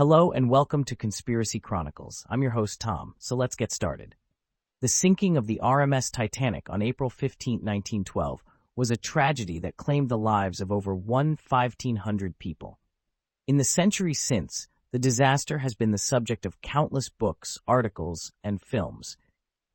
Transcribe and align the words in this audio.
Hello 0.00 0.30
and 0.30 0.48
welcome 0.48 0.82
to 0.84 0.96
Conspiracy 0.96 1.60
Chronicles. 1.60 2.24
I'm 2.30 2.40
your 2.40 2.52
host, 2.52 2.80
Tom, 2.80 3.14
so 3.18 3.36
let's 3.36 3.54
get 3.54 3.70
started. 3.70 4.14
The 4.80 4.88
sinking 4.88 5.36
of 5.36 5.46
the 5.46 5.60
RMS 5.62 6.10
Titanic 6.10 6.70
on 6.70 6.80
April 6.80 7.10
15, 7.10 7.56
1912, 7.56 8.42
was 8.74 8.90
a 8.90 8.96
tragedy 8.96 9.58
that 9.58 9.76
claimed 9.76 10.08
the 10.08 10.16
lives 10.16 10.62
of 10.62 10.72
over 10.72 10.94
1,500 10.94 12.38
people. 12.38 12.78
In 13.46 13.58
the 13.58 13.62
century 13.62 14.14
since, 14.14 14.68
the 14.90 14.98
disaster 14.98 15.58
has 15.58 15.74
been 15.74 15.90
the 15.90 15.98
subject 15.98 16.46
of 16.46 16.62
countless 16.62 17.10
books, 17.10 17.58
articles, 17.68 18.32
and 18.42 18.58
films. 18.58 19.18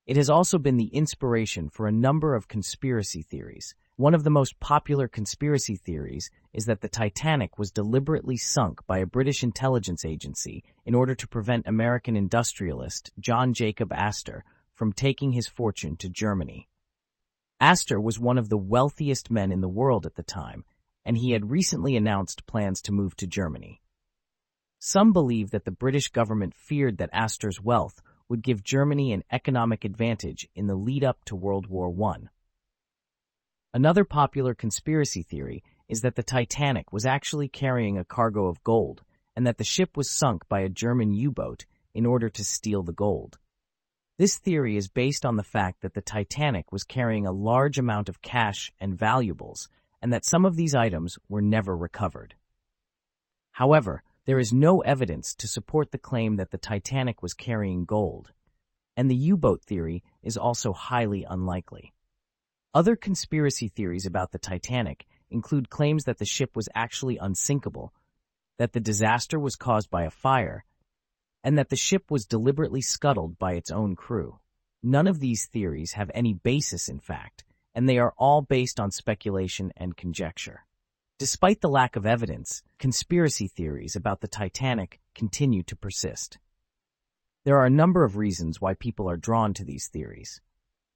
It 0.07 0.18
has 0.18 0.32
also 0.32 0.57
been 0.57 0.78
the 0.78 0.87
inspiration 0.87 1.69
for 1.69 1.86
a 1.86 1.92
number 1.92 2.33
of 2.33 2.47
conspiracy 2.47 3.21
theories. 3.21 3.75
One 3.97 4.13
of 4.13 4.25
the 4.25 4.29
most 4.29 4.59
popular 4.59 5.07
conspiracy 5.07 5.77
theories 5.77 6.29
is 6.51 6.65
that 6.65 6.81
the 6.81 6.89
Titanic 6.89 7.57
was 7.57 7.71
deliberately 7.71 8.35
sunk 8.35 8.85
by 8.85 8.97
a 8.97 9.05
British 9.05 9.41
intelligence 9.41 10.04
agency 10.04 10.65
in 10.85 10.93
order 10.93 11.15
to 11.15 11.27
prevent 11.29 11.65
American 11.65 12.18
industrialist 12.18 13.11
John 13.19 13.54
Jacob 13.54 13.93
Astor 13.93 14.43
from 14.73 14.91
taking 14.91 15.31
his 15.31 15.47
fortune 15.47 15.95
to 15.95 16.09
Germany. 16.09 16.68
Astor 17.61 18.01
was 18.01 18.19
one 18.19 18.37
of 18.37 18.49
the 18.49 18.57
wealthiest 18.57 19.31
men 19.31 19.49
in 19.49 19.61
the 19.61 19.69
world 19.69 20.05
at 20.05 20.15
the 20.15 20.23
time, 20.23 20.65
and 21.05 21.18
he 21.18 21.32
had 21.32 21.49
recently 21.49 21.96
announced 21.96 22.46
plans 22.46 22.82
to 22.82 22.91
move 22.91 23.15
to 23.15 23.27
Germany. 23.27 23.82
Some 24.77 25.13
believe 25.13 25.51
that 25.51 25.63
the 25.63 25.71
British 25.71 26.09
government 26.09 26.54
feared 26.54 26.97
that 26.97 27.11
Astor's 27.13 27.61
wealth 27.61 28.01
would 28.27 28.43
give 28.43 28.61
Germany 28.61 29.13
an 29.13 29.23
economic 29.32 29.85
advantage 29.85 30.49
in 30.54 30.68
the 30.68 30.75
lead 30.75 31.05
up 31.05 31.23
to 31.25 31.35
World 31.37 31.68
War 31.68 31.96
I. 32.11 32.27
Another 33.75 34.06
popular 34.06 34.53
conspiracy 34.53 35.22
theory 35.22 35.61
is 35.89 35.99
that 35.99 36.16
the 36.16 36.23
Titanic 36.23 36.94
was 36.94 37.05
actually 37.05 37.49
carrying 37.49 37.97
a 37.97 38.05
cargo 38.05 38.47
of 38.47 38.63
gold 38.63 39.03
and 39.36 39.45
that 39.45 39.58
the 39.58 39.66
ship 39.66 39.97
was 39.97 40.09
sunk 40.09 40.47
by 40.47 40.61
a 40.61 40.69
German 40.69 41.13
U-boat 41.13 41.66
in 41.94 42.05
order 42.05 42.30
to 42.30 42.44
steal 42.45 42.83
the 42.83 42.94
gold. 42.94 43.38
This 44.17 44.38
theory 44.38 44.77
is 44.77 44.88
based 44.88 45.25
on 45.25 45.36
the 45.36 45.44
fact 45.44 45.81
that 45.81 45.94
the 45.94 45.99
Titanic 45.99 46.72
was 46.72 46.86
carrying 46.86 47.27
a 47.27 47.33
large 47.33 47.77
amount 47.77 48.08
of 48.08 48.22
cash 48.22 48.72
and 48.80 48.97
valuables 48.97 49.67
and 50.02 50.14
that 50.14 50.23
some 50.23 50.45
of 50.45 50.55
these 50.55 50.73
items 50.73 51.17
were 51.27 51.42
never 51.42 51.75
recovered. 51.75 52.33
However, 53.52 54.03
there 54.23 54.39
is 54.39 54.53
no 54.53 54.80
evidence 54.83 55.36
to 55.36 55.49
support 55.49 55.92
the 55.92 55.97
claim 55.97 56.38
that 56.38 56.52
the 56.52 56.58
Titanic 56.58 57.21
was 57.21 57.33
carrying 57.33 57.83
gold, 57.83 58.31
and 58.95 59.11
the 59.11 59.17
U-boat 59.17 59.66
theory 59.66 60.02
is 60.23 60.38
also 60.38 60.71
highly 60.71 61.25
unlikely. 61.30 61.92
Other 62.75 62.97
conspiracy 62.97 63.69
theories 63.69 64.05
about 64.05 64.33
the 64.33 64.37
Titanic 64.37 65.05
include 65.29 65.69
claims 65.69 66.03
that 66.03 66.17
the 66.17 66.25
ship 66.25 66.57
was 66.57 66.67
actually 66.75 67.17
unsinkable, 67.17 67.93
that 68.57 68.73
the 68.73 68.81
disaster 68.81 69.39
was 69.39 69.55
caused 69.55 69.89
by 69.89 70.03
a 70.03 70.11
fire, 70.11 70.65
and 71.41 71.57
that 71.57 71.69
the 71.69 71.77
ship 71.77 72.11
was 72.11 72.25
deliberately 72.25 72.81
scuttled 72.81 73.39
by 73.39 73.53
its 73.53 73.71
own 73.71 73.95
crew. 73.95 74.39
None 74.83 75.07
of 75.07 75.21
these 75.21 75.45
theories 75.45 75.93
have 75.93 76.11
any 76.13 76.33
basis 76.33 76.89
in 76.89 76.99
fact, 76.99 77.45
and 77.73 77.87
they 77.87 77.97
are 77.97 78.13
all 78.17 78.41
based 78.41 78.77
on 78.77 78.91
speculation 78.91 79.71
and 79.77 79.95
conjecture. 79.95 80.65
Despite 81.17 81.61
the 81.61 81.69
lack 81.69 81.95
of 81.95 82.05
evidence, 82.05 82.61
conspiracy 82.77 83.47
theories 83.47 83.95
about 83.95 84.19
the 84.19 84.27
Titanic 84.27 84.99
continue 85.13 85.63
to 85.63 85.77
persist. 85.77 86.39
There 87.45 87.57
are 87.57 87.65
a 87.65 87.69
number 87.69 88.03
of 88.03 88.17
reasons 88.17 88.59
why 88.59 88.73
people 88.73 89.09
are 89.09 89.15
drawn 89.15 89.53
to 89.53 89.63
these 89.63 89.87
theories. 89.87 90.41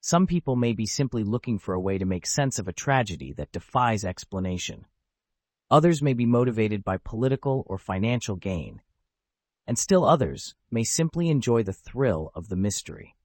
Some 0.01 0.27
people 0.27 0.55
may 0.55 0.73
be 0.73 0.85
simply 0.85 1.23
looking 1.23 1.59
for 1.59 1.73
a 1.73 1.79
way 1.79 1.97
to 1.97 2.05
make 2.05 2.25
sense 2.25 2.57
of 2.57 2.67
a 2.67 2.73
tragedy 2.73 3.33
that 3.33 3.51
defies 3.51 4.05
explanation. 4.05 4.85
Others 5.69 6.01
may 6.01 6.13
be 6.13 6.25
motivated 6.25 6.83
by 6.83 6.97
political 6.97 7.63
or 7.67 7.77
financial 7.77 8.37
gain. 8.37 8.81
And 9.67 9.77
still 9.77 10.05
others 10.05 10.55
may 10.71 10.83
simply 10.83 11.29
enjoy 11.29 11.63
the 11.63 11.73
thrill 11.73 12.31
of 12.33 12.47
the 12.47 12.55
mystery. 12.55 13.15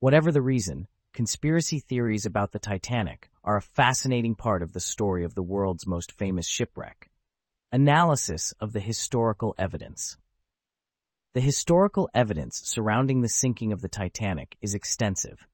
Whatever 0.00 0.32
the 0.32 0.42
reason, 0.42 0.88
conspiracy 1.12 1.78
theories 1.78 2.24
about 2.24 2.52
the 2.52 2.58
Titanic 2.58 3.28
are 3.44 3.58
a 3.58 3.62
fascinating 3.62 4.34
part 4.34 4.62
of 4.62 4.72
the 4.72 4.80
story 4.80 5.22
of 5.24 5.34
the 5.34 5.42
world's 5.42 5.86
most 5.86 6.12
famous 6.12 6.48
shipwreck. 6.48 7.10
Analysis 7.72 8.52
of 8.58 8.72
the 8.72 8.80
historical 8.80 9.54
evidence. 9.58 10.16
The 11.34 11.40
historical 11.40 12.08
evidence 12.14 12.62
surrounding 12.64 13.20
the 13.20 13.28
sinking 13.28 13.70
of 13.72 13.82
the 13.82 13.88
Titanic 13.88 14.56
is 14.60 14.74
extensive. 14.74 15.46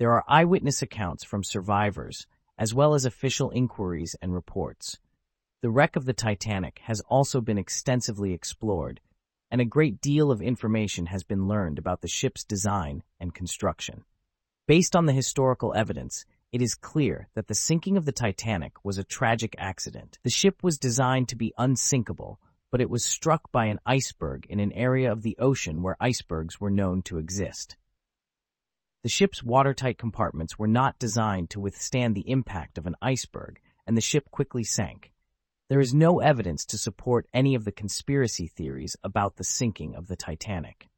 There 0.00 0.12
are 0.12 0.24
eyewitness 0.26 0.80
accounts 0.80 1.24
from 1.24 1.44
survivors, 1.44 2.26
as 2.56 2.72
well 2.72 2.94
as 2.94 3.04
official 3.04 3.50
inquiries 3.50 4.16
and 4.22 4.32
reports. 4.32 4.98
The 5.60 5.68
wreck 5.68 5.94
of 5.94 6.06
the 6.06 6.14
Titanic 6.14 6.80
has 6.84 7.02
also 7.02 7.42
been 7.42 7.58
extensively 7.58 8.32
explored, 8.32 9.02
and 9.50 9.60
a 9.60 9.66
great 9.66 10.00
deal 10.00 10.30
of 10.30 10.40
information 10.40 11.04
has 11.04 11.22
been 11.22 11.46
learned 11.46 11.78
about 11.78 12.00
the 12.00 12.08
ship's 12.08 12.44
design 12.44 13.02
and 13.20 13.34
construction. 13.34 14.04
Based 14.66 14.96
on 14.96 15.04
the 15.04 15.12
historical 15.12 15.74
evidence, 15.74 16.24
it 16.50 16.62
is 16.62 16.74
clear 16.74 17.28
that 17.34 17.48
the 17.48 17.54
sinking 17.54 17.98
of 17.98 18.06
the 18.06 18.10
Titanic 18.10 18.82
was 18.82 18.96
a 18.96 19.04
tragic 19.04 19.54
accident. 19.58 20.18
The 20.22 20.30
ship 20.30 20.62
was 20.62 20.78
designed 20.78 21.28
to 21.28 21.36
be 21.36 21.52
unsinkable, 21.58 22.40
but 22.70 22.80
it 22.80 22.88
was 22.88 23.04
struck 23.04 23.52
by 23.52 23.66
an 23.66 23.80
iceberg 23.84 24.46
in 24.48 24.60
an 24.60 24.72
area 24.72 25.12
of 25.12 25.20
the 25.20 25.36
ocean 25.38 25.82
where 25.82 25.98
icebergs 26.00 26.58
were 26.58 26.70
known 26.70 27.02
to 27.02 27.18
exist. 27.18 27.76
The 29.02 29.08
ship's 29.08 29.42
watertight 29.42 29.96
compartments 29.96 30.58
were 30.58 30.68
not 30.68 30.98
designed 30.98 31.48
to 31.50 31.60
withstand 31.60 32.14
the 32.14 32.28
impact 32.28 32.76
of 32.76 32.86
an 32.86 32.96
iceberg, 33.00 33.58
and 33.86 33.96
the 33.96 34.02
ship 34.02 34.30
quickly 34.30 34.62
sank. 34.62 35.10
There 35.70 35.80
is 35.80 35.94
no 35.94 36.20
evidence 36.20 36.66
to 36.66 36.76
support 36.76 37.26
any 37.32 37.54
of 37.54 37.64
the 37.64 37.72
conspiracy 37.72 38.46
theories 38.46 38.96
about 39.02 39.36
the 39.36 39.44
sinking 39.44 39.94
of 39.94 40.08
the 40.08 40.16
Titanic. 40.16 40.90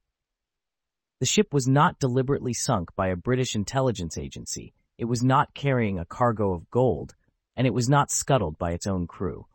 The 1.20 1.26
ship 1.26 1.54
was 1.54 1.68
not 1.68 2.00
deliberately 2.00 2.52
sunk 2.52 2.92
by 2.96 3.08
a 3.08 3.16
British 3.16 3.54
intelligence 3.54 4.18
agency, 4.18 4.74
it 4.98 5.04
was 5.04 5.22
not 5.22 5.54
carrying 5.54 5.98
a 5.98 6.04
cargo 6.04 6.52
of 6.52 6.70
gold, 6.70 7.14
and 7.56 7.68
it 7.68 7.74
was 7.74 7.88
not 7.88 8.10
scuttled 8.10 8.58
by 8.58 8.72
its 8.72 8.86
own 8.86 9.06
crew. 9.06 9.46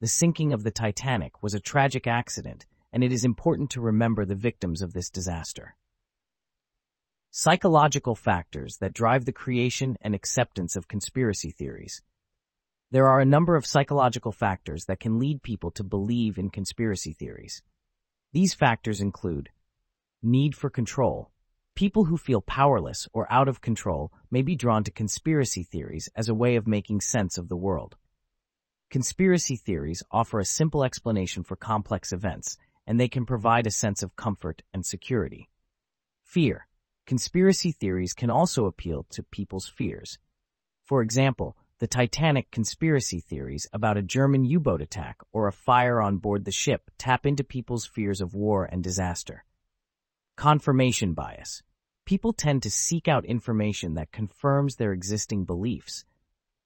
The 0.00 0.08
sinking 0.08 0.52
of 0.52 0.64
the 0.64 0.72
Titanic 0.72 1.40
was 1.40 1.54
a 1.54 1.60
tragic 1.60 2.08
accident, 2.08 2.66
and 2.92 3.04
it 3.04 3.12
is 3.12 3.24
important 3.24 3.70
to 3.70 3.80
remember 3.80 4.24
the 4.24 4.34
victims 4.34 4.82
of 4.82 4.92
this 4.92 5.08
disaster. 5.08 5.76
Psychological 7.34 8.14
factors 8.14 8.76
that 8.76 8.92
drive 8.92 9.24
the 9.24 9.32
creation 9.32 9.96
and 10.02 10.14
acceptance 10.14 10.76
of 10.76 10.86
conspiracy 10.86 11.50
theories. 11.50 12.02
There 12.90 13.08
are 13.08 13.20
a 13.20 13.24
number 13.24 13.56
of 13.56 13.64
psychological 13.64 14.32
factors 14.32 14.84
that 14.84 15.00
can 15.00 15.18
lead 15.18 15.42
people 15.42 15.70
to 15.70 15.82
believe 15.82 16.36
in 16.36 16.50
conspiracy 16.50 17.14
theories. 17.14 17.62
These 18.34 18.52
factors 18.52 19.00
include 19.00 19.48
need 20.22 20.54
for 20.54 20.68
control. 20.68 21.30
People 21.74 22.04
who 22.04 22.18
feel 22.18 22.42
powerless 22.42 23.08
or 23.14 23.26
out 23.32 23.48
of 23.48 23.62
control 23.62 24.12
may 24.30 24.42
be 24.42 24.54
drawn 24.54 24.84
to 24.84 24.90
conspiracy 24.90 25.62
theories 25.62 26.10
as 26.14 26.28
a 26.28 26.34
way 26.34 26.56
of 26.56 26.66
making 26.66 27.00
sense 27.00 27.38
of 27.38 27.48
the 27.48 27.56
world. 27.56 27.96
Conspiracy 28.90 29.56
theories 29.56 30.02
offer 30.10 30.38
a 30.38 30.44
simple 30.44 30.84
explanation 30.84 31.44
for 31.44 31.56
complex 31.56 32.12
events, 32.12 32.58
and 32.86 33.00
they 33.00 33.08
can 33.08 33.24
provide 33.24 33.66
a 33.66 33.70
sense 33.70 34.02
of 34.02 34.16
comfort 34.16 34.60
and 34.74 34.84
security. 34.84 35.48
Fear. 36.24 36.66
Conspiracy 37.06 37.72
theories 37.72 38.12
can 38.12 38.30
also 38.30 38.66
appeal 38.66 39.06
to 39.10 39.22
people's 39.24 39.68
fears. 39.68 40.18
For 40.84 41.02
example, 41.02 41.56
the 41.80 41.88
Titanic 41.88 42.52
conspiracy 42.52 43.18
theories 43.18 43.66
about 43.72 43.96
a 43.96 44.02
German 44.02 44.44
U-boat 44.44 44.80
attack 44.80 45.18
or 45.32 45.48
a 45.48 45.52
fire 45.52 46.00
on 46.00 46.18
board 46.18 46.44
the 46.44 46.52
ship 46.52 46.92
tap 46.98 47.26
into 47.26 47.42
people's 47.42 47.86
fears 47.86 48.20
of 48.20 48.34
war 48.34 48.64
and 48.70 48.84
disaster. 48.84 49.44
Confirmation 50.36 51.12
bias. 51.12 51.64
People 52.04 52.32
tend 52.32 52.62
to 52.62 52.70
seek 52.70 53.08
out 53.08 53.24
information 53.24 53.94
that 53.94 54.12
confirms 54.12 54.76
their 54.76 54.92
existing 54.92 55.44
beliefs. 55.44 56.04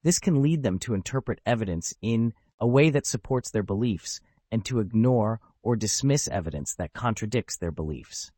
This 0.02 0.18
can 0.18 0.42
lead 0.42 0.62
them 0.62 0.78
to 0.80 0.92
interpret 0.92 1.40
evidence 1.46 1.94
in 2.02 2.34
a 2.60 2.66
way 2.66 2.90
that 2.90 3.06
supports 3.06 3.50
their 3.50 3.62
beliefs 3.62 4.20
and 4.52 4.64
to 4.66 4.80
ignore 4.80 5.40
or 5.62 5.76
dismiss 5.76 6.28
evidence 6.28 6.74
that 6.74 6.92
contradicts 6.92 7.56
their 7.56 7.72
beliefs. 7.72 8.30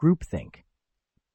Groupthink 0.00 0.62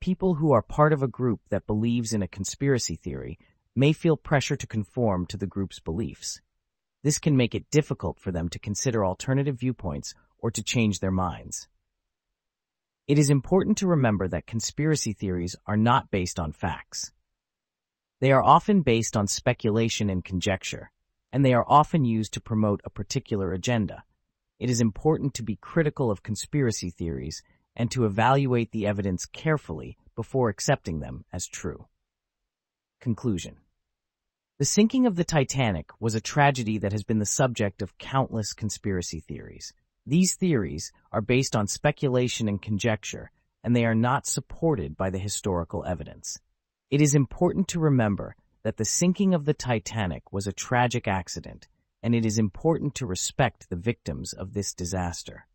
people 0.04 0.34
who 0.34 0.52
are 0.52 0.62
part 0.62 0.92
of 0.92 1.02
a 1.02 1.08
group 1.08 1.40
that 1.50 1.66
believes 1.66 2.12
in 2.12 2.22
a 2.22 2.28
conspiracy 2.28 2.98
theory 2.98 3.40
may 3.74 3.94
feel 3.94 4.18
pressure 4.18 4.58
to 4.58 4.68
conform 4.68 5.26
to 5.26 5.38
the 5.38 5.48
group's 5.48 5.80
beliefs. 5.80 6.42
This 7.04 7.20
can 7.20 7.38
make 7.38 7.56
it 7.56 7.72
difficult 7.72 8.20
for 8.20 8.30
them 8.30 8.50
to 8.50 8.60
consider 8.60 9.06
alternative 9.06 9.58
viewpoints 9.58 10.14
or 10.40 10.52
to 10.52 10.62
change 10.62 11.00
their 11.00 11.10
minds. 11.10 11.70
It 13.08 13.18
is 13.18 13.30
important 13.30 13.78
to 13.78 13.88
remember 13.88 14.28
that 14.28 14.46
conspiracy 14.46 15.14
theories 15.14 15.56
are 15.66 15.78
not 15.78 16.12
based 16.12 16.38
on 16.38 16.52
facts. 16.52 17.14
They 18.20 18.34
are 18.34 18.44
often 18.44 18.82
based 18.82 19.16
on 19.16 19.28
speculation 19.28 20.10
and 20.10 20.22
conjecture, 20.22 20.92
and 21.32 21.46
they 21.46 21.54
are 21.54 21.66
often 21.66 22.04
used 22.04 22.34
to 22.34 22.42
promote 22.42 22.82
a 22.84 22.90
particular 22.90 23.54
agenda. 23.54 24.04
It 24.60 24.70
is 24.70 24.82
important 24.82 25.34
to 25.36 25.44
be 25.44 25.56
critical 25.56 26.12
of 26.12 26.24
conspiracy 26.24 26.90
theories 26.90 27.42
and 27.76 27.90
to 27.92 28.06
evaluate 28.06 28.72
the 28.72 28.86
evidence 28.86 29.26
carefully 29.26 29.98
before 30.16 30.50
accepting 30.50 31.00
them 31.00 31.26
as 31.34 31.48
true. 31.48 31.88
Conclusion 33.02 33.58
The 34.60 34.66
sinking 34.66 35.06
of 35.06 35.16
the 35.16 35.24
Titanic 35.24 35.90
was 36.00 36.16
a 36.16 36.22
tragedy 36.22 36.78
that 36.78 36.92
has 36.92 37.04
been 37.04 37.20
the 37.20 37.26
subject 37.26 37.82
of 37.82 37.98
countless 37.98 38.54
conspiracy 38.54 39.20
theories. 39.20 39.74
These 40.06 40.36
theories 40.36 40.92
are 41.12 41.22
based 41.22 41.56
on 41.56 41.68
speculation 41.68 42.48
and 42.48 42.62
conjecture, 42.62 43.32
and 43.64 43.76
they 43.76 43.86
are 43.86 43.96
not 43.96 44.28
supported 44.28 44.98
by 44.98 45.10
the 45.10 45.20
historical 45.20 45.86
evidence. 45.86 46.40
It 46.92 47.02
is 47.02 47.16
important 47.16 47.68
to 47.70 47.80
remember 47.80 48.36
that 48.64 48.78
the 48.78 48.86
sinking 48.86 49.34
of 49.34 49.46
the 49.46 49.54
Titanic 49.54 50.32
was 50.32 50.48
a 50.48 50.54
tragic 50.54 51.08
accident, 51.08 51.68
and 52.02 52.14
it 52.14 52.26
is 52.26 52.38
important 52.38 52.96
to 52.96 53.06
respect 53.06 53.70
the 53.70 53.76
victims 53.76 54.34
of 54.34 54.54
this 54.54 54.74
disaster. 54.74 55.48